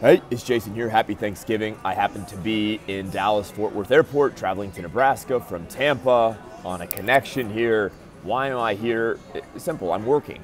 [0.00, 0.88] Hey, it's Jason here.
[0.88, 1.78] Happy Thanksgiving.
[1.84, 6.80] I happen to be in Dallas Fort Worth Airport traveling to Nebraska from Tampa on
[6.80, 7.92] a connection here.
[8.22, 9.18] Why am I here?
[9.34, 9.92] It's simple.
[9.92, 10.40] I'm working.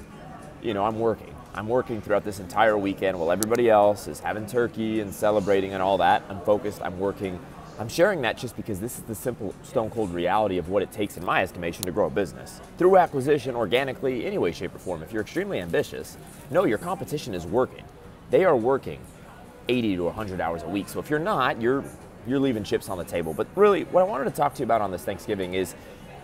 [0.61, 1.35] You know, I'm working.
[1.55, 5.83] I'm working throughout this entire weekend while everybody else is having turkey and celebrating and
[5.83, 6.23] all that.
[6.29, 6.83] I'm focused.
[6.83, 7.41] I'm working.
[7.79, 10.93] I'm sharing that just because this is the simple, stone cold reality of what it
[10.93, 12.61] takes, in my estimation, to grow a business.
[12.77, 15.03] Through acquisition, organically, any way, shape, or form.
[15.03, 16.19] If you're extremely ambitious,
[16.51, 17.85] no, your competition is working.
[18.29, 18.99] They are working
[19.69, 20.89] 80 to 100 hours a week.
[20.89, 21.85] So if you're not, you're
[22.27, 23.33] you're leaving chips on the table.
[23.33, 25.75] But really, what I wanted to talk to you about on this Thanksgiving is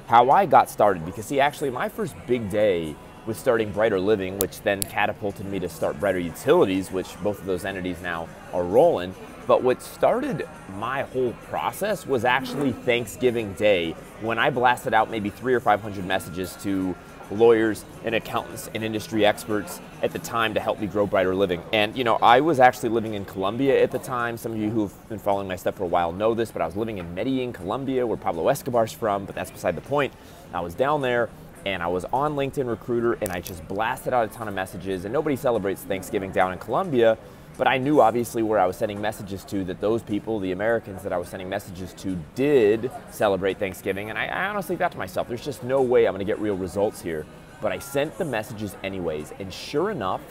[0.07, 1.05] how I got started.
[1.05, 5.61] Because see, actually, my first big day with starting Brighter Living, which then catapulted me
[5.61, 9.15] to start Brighter Utilities, which both of those entities now are rolling.
[9.47, 15.31] But what started my whole process was actually Thanksgiving Day when I blasted out maybe
[15.31, 16.97] three or 500 messages to
[17.33, 21.63] lawyers and accountants and industry experts at the time to help me grow Brighter Living.
[21.73, 24.37] And you know, I was actually living in Colombia at the time.
[24.37, 26.67] Some of you who've been following my stuff for a while know this, but I
[26.67, 30.13] was living in Medellin, Colombia, where Pablo Escobar's from, but that's beside the point.
[30.53, 31.31] I was down there
[31.65, 35.05] and I was on LinkedIn Recruiter and I just blasted out a ton of messages
[35.05, 37.17] and nobody celebrates Thanksgiving down in Colombia.
[37.59, 41.03] But I knew obviously where I was sending messages to that those people, the Americans
[41.03, 44.09] that I was sending messages to, did celebrate Thanksgiving.
[44.09, 46.41] And I, I honestly thought to myself, there's just no way I'm going to get
[46.41, 47.27] real results here.
[47.61, 49.33] But I sent the messages anyways.
[49.39, 50.23] And sure enough,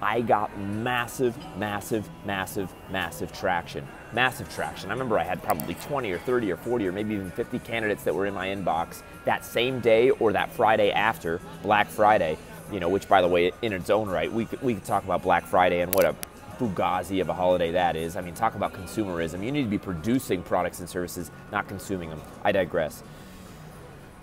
[0.00, 3.86] I got massive, massive, massive, massive traction.
[4.12, 4.90] Massive traction.
[4.90, 8.04] I remember I had probably 20 or 30 or 40 or maybe even 50 candidates
[8.04, 12.38] that were in my inbox that same day or that Friday after Black Friday.
[12.70, 15.02] You know, which by the way, in its own right, we could, we could talk
[15.02, 16.14] about Black Friday and what a
[16.58, 18.16] fugazi of a holiday that is.
[18.16, 19.44] I mean, talk about consumerism.
[19.44, 22.20] You need to be producing products and services, not consuming them.
[22.42, 23.02] I digress.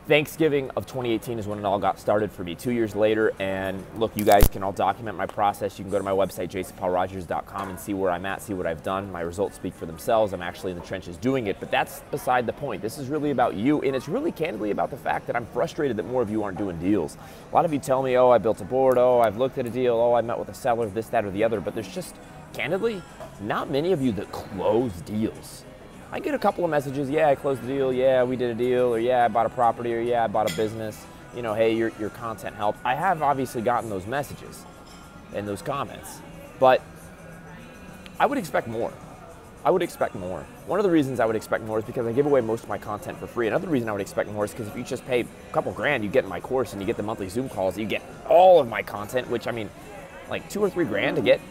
[0.07, 2.53] Thanksgiving of 2018 is when it all got started for me.
[2.53, 5.79] Two years later, and look, you guys can all document my process.
[5.79, 8.83] You can go to my website, jasonpaulrogers.com, and see where I'm at, see what I've
[8.83, 9.11] done.
[9.11, 10.31] My results speak for themselves.
[10.31, 12.83] I'm actually in the trenches doing it, but that's beside the point.
[12.83, 15.97] This is really about you, and it's really candidly about the fact that I'm frustrated
[15.97, 17.17] that more of you aren't doing deals.
[17.51, 19.65] A lot of you tell me, oh, I built a board, oh, I've looked at
[19.65, 21.91] a deal, oh, I met with a seller, this, that, or the other, but there's
[21.91, 22.15] just,
[22.53, 23.01] candidly,
[23.41, 25.65] not many of you that close deals.
[26.11, 28.53] I get a couple of messages, yeah, I closed the deal, yeah, we did a
[28.53, 31.05] deal, or yeah, I bought a property, or yeah, I bought a business.
[31.35, 32.79] You know, hey, your, your content helped.
[32.85, 34.63] I have obviously gotten those messages
[35.33, 36.19] and those comments,
[36.59, 36.81] but
[38.19, 38.93] I would expect more.
[39.65, 40.45] I would expect more.
[40.67, 42.69] One of the reasons I would expect more is because I give away most of
[42.69, 43.47] my content for free.
[43.47, 46.03] Another reason I would expect more is because if you just pay a couple grand,
[46.03, 48.69] you get my course and you get the monthly Zoom calls, you get all of
[48.69, 49.69] my content, which I mean,
[50.29, 51.41] like two or three grand to get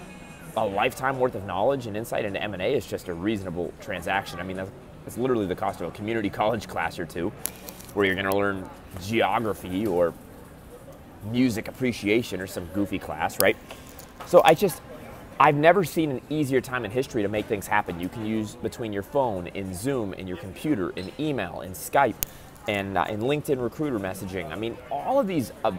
[0.57, 4.39] a lifetime worth of knowledge and insight into M&A is just a reasonable transaction.
[4.39, 4.71] I mean, that's,
[5.05, 7.31] that's literally the cost of a community college class or two,
[7.95, 8.69] where you're going to learn
[9.03, 10.15] geography or
[11.31, 13.57] music appreciation or some goofy class, right?
[14.27, 14.81] So I just,
[15.41, 17.99] I've never seen an easier time in history to make things happen.
[17.99, 22.15] You can use between your phone, in Zoom, in your computer, in email, in Skype,
[22.69, 24.51] and uh, in LinkedIn recruiter messaging.
[24.53, 25.73] I mean, all of these, uh,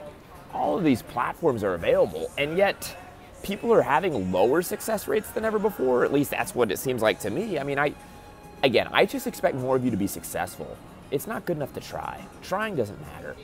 [0.53, 2.95] all of these platforms are available, and yet
[3.45, 6.03] people are having lower success rates than ever before.
[6.03, 7.59] At least that's what it seems like to me.
[7.59, 7.93] I mean, I,
[8.63, 10.75] again, I just expect more of you to be successful.
[11.11, 12.25] It's not good enough to try.
[12.41, 13.35] Trying doesn't matter.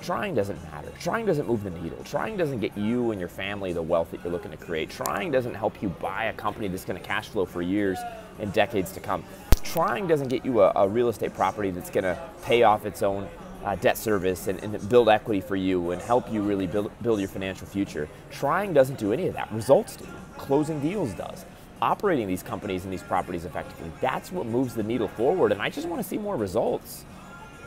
[0.00, 0.90] Trying doesn't matter.
[0.98, 1.98] Trying doesn't move the needle.
[2.02, 4.88] Trying doesn't get you and your family the wealth that you're looking to create.
[4.88, 7.98] Trying doesn't help you buy a company that's going to cash flow for years
[8.38, 9.22] and decades to come.
[9.62, 13.02] Trying doesn't get you a, a real estate property that's going to pay off its
[13.02, 13.28] own
[13.64, 17.20] uh, debt service and, and, build equity for you and help you really build, build
[17.20, 18.08] your financial future.
[18.30, 19.52] Trying doesn't do any of that.
[19.52, 20.06] Results do.
[20.36, 21.44] Closing deals does.
[21.80, 25.52] Operating these companies and these properties effectively, that's what moves the needle forward.
[25.52, 27.04] And I just want to see more results.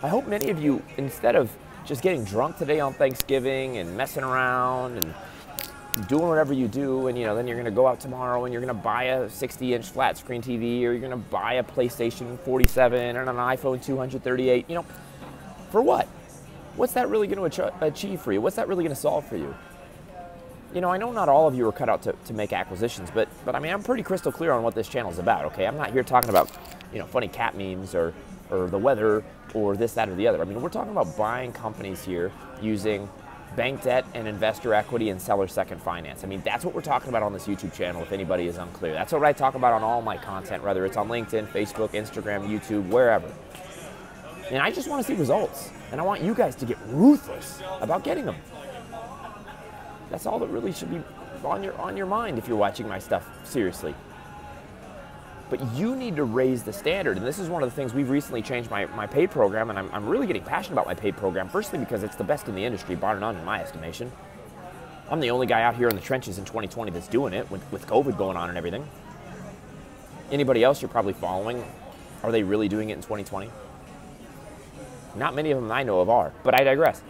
[0.04, 1.50] I hope many of you, instead of
[1.86, 5.14] just getting drunk today on Thanksgiving and messing around and
[6.08, 8.54] doing whatever you do, and you know, then you're going to go out tomorrow and
[8.54, 11.64] you're going to buy a 60-inch flat screen TV, or you're going to buy a
[11.64, 14.66] PlayStation 47 and an iPhone 238.
[14.68, 14.86] You know,
[15.76, 16.08] for what?
[16.78, 18.40] What's that really going to achieve for you?
[18.40, 19.54] What's that really going to solve for you?
[20.74, 23.12] You know, I know not all of you are cut out to, to make acquisitions,
[23.14, 25.44] but but I mean, I'm pretty crystal clear on what this channel is about.
[25.48, 26.50] Okay, I'm not here talking about
[26.94, 28.14] you know funny cat memes or
[28.50, 29.22] or the weather
[29.54, 30.42] or this, that, or the other.
[30.42, 33.10] I mean, we're talking about buying companies here using
[33.58, 36.24] bank debt and investor equity and seller second finance.
[36.24, 38.94] I mean, that's what we're talking about on this YouTube channel, if anybody is unclear.
[38.94, 42.48] That's what I talk about on all my content, whether it's on LinkedIn, Facebook, Instagram,
[42.48, 43.30] YouTube, wherever.
[44.50, 45.72] And I just want to see results.
[45.92, 48.36] And I want you guys to get ruthless about getting them.
[50.10, 51.02] That's all that really should be
[51.44, 53.94] on your on your mind if you're watching my stuff seriously.
[55.50, 57.18] But you need to raise the standard.
[57.18, 59.78] And this is one of the things we've recently changed my, my paid program, and
[59.78, 61.50] I'm, I'm really getting passionate about my paid program.
[61.50, 64.12] Firstly, because it's the best in the industry, bar none, in my estimation.
[65.10, 67.62] I'm the only guy out here in the trenches in 2020 that's doing it with,
[67.72, 68.88] with COVID going on and everything.
[70.32, 71.64] Anybody else you're probably following,
[72.24, 73.52] are they really doing it in 2020?
[75.16, 77.02] Not many of them I know of are, but I digress.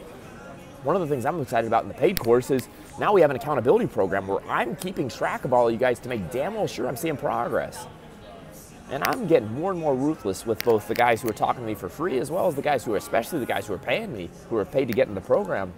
[0.83, 2.69] One of the things I'm excited about in the paid course is
[2.99, 5.99] now we have an accountability program where I'm keeping track of all of you guys
[6.01, 7.87] to make damn well sure I'm seeing progress.
[8.91, 11.67] And I'm getting more and more ruthless with both the guys who are talking to
[11.67, 13.79] me for free as well as the guys who are, especially the guys who are
[13.79, 15.73] paying me, who are paid to get in the program.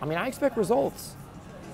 [0.00, 1.16] I mean, I expect results.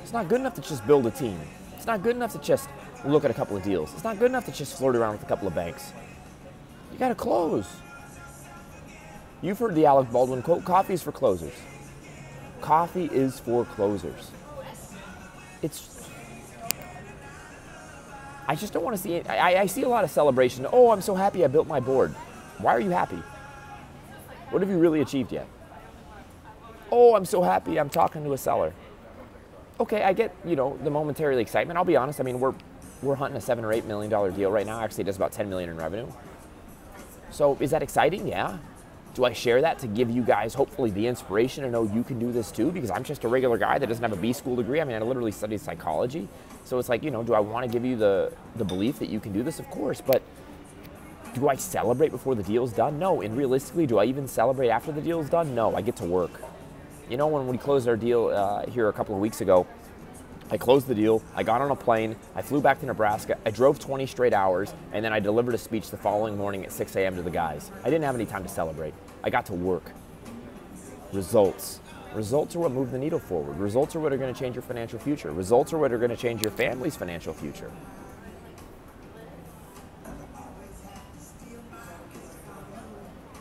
[0.02, 1.38] It's not good enough to just build a team.
[1.76, 2.70] It's not good enough to just
[3.04, 3.92] look at a couple of deals.
[3.92, 5.92] It's not good enough to just flirt around with a couple of banks.
[6.90, 7.66] You got to close.
[9.42, 11.54] You've heard the Alec Baldwin quote coffee is for closers.
[12.60, 14.30] Coffee is for closers.
[15.62, 16.08] It's.
[18.46, 19.30] I just don't want to see it.
[19.30, 20.66] I, I see a lot of celebration.
[20.72, 22.12] Oh, I'm so happy I built my board.
[22.58, 23.22] Why are you happy?
[24.50, 25.46] What have you really achieved yet?
[26.90, 28.74] Oh, I'm so happy I'm talking to a seller.
[29.78, 31.78] Okay, I get, you know, the momentary excitement.
[31.78, 32.54] I'll be honest, I mean, we're
[33.02, 34.80] we're hunting a seven or eight million dollar deal right now.
[34.80, 36.06] Actually, it does about 10 million in revenue.
[37.30, 38.26] So is that exciting?
[38.26, 38.58] Yeah.
[39.14, 42.18] Do I share that to give you guys hopefully the inspiration to know you can
[42.18, 42.70] do this too?
[42.70, 44.80] Because I'm just a regular guy that doesn't have a B school degree.
[44.80, 46.28] I mean, I literally studied psychology.
[46.64, 49.08] So it's like, you know, do I want to give you the, the belief that
[49.08, 49.58] you can do this?
[49.58, 50.00] Of course.
[50.00, 50.22] But
[51.34, 52.98] do I celebrate before the deal's done?
[53.00, 53.20] No.
[53.20, 55.54] And realistically, do I even celebrate after the deal's done?
[55.54, 55.74] No.
[55.74, 56.30] I get to work.
[57.08, 59.66] You know, when we closed our deal uh, here a couple of weeks ago,
[60.52, 61.22] I closed the deal.
[61.34, 62.16] I got on a plane.
[62.34, 63.38] I flew back to Nebraska.
[63.46, 66.72] I drove 20 straight hours, and then I delivered a speech the following morning at
[66.72, 67.14] 6 a.m.
[67.16, 67.70] to the guys.
[67.82, 68.92] I didn't have any time to celebrate.
[69.22, 69.92] I got to work.
[71.12, 71.78] Results.
[72.14, 73.58] Results are what move the needle forward.
[73.58, 75.30] Results are what are going to change your financial future.
[75.30, 77.70] Results are what are going to change your family's financial future.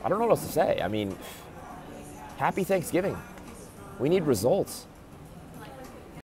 [0.03, 0.79] I don't know what else to say.
[0.81, 1.17] I mean,
[2.37, 3.17] happy Thanksgiving.
[3.97, 4.85] We need results.